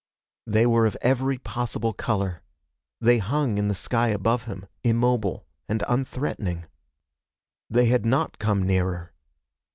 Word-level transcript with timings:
They 0.47 0.65
were 0.65 0.87
of 0.87 0.97
every 1.01 1.37
possible 1.37 1.93
color. 1.93 2.41
They 2.99 3.19
hung 3.19 3.59
in 3.59 3.67
the 3.67 3.75
sky 3.75 4.07
above 4.07 4.45
him, 4.45 4.65
immobile 4.83 5.45
and 5.69 5.83
unthreatening. 5.87 6.65
They 7.69 7.85
had 7.85 8.03
not 8.03 8.39
come 8.39 8.63
nearer. 8.63 9.13